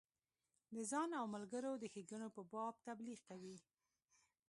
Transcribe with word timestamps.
د 0.73 0.75
ځان 0.91 1.09
او 1.19 1.25
ملګرو 1.35 1.71
د 1.79 1.83
ښیګڼو 1.93 2.27
په 2.35 2.41
باب 2.51 2.73
تبلیغ 2.87 3.19
کوي. 3.29 3.57